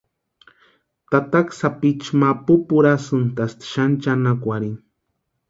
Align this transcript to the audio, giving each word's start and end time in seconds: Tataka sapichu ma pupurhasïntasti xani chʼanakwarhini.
Tataka 1.11 1.51
sapichu 1.59 2.11
ma 2.19 2.29
pupurhasïntasti 2.45 3.65
xani 3.71 3.95
chʼanakwarhini. 4.03 4.81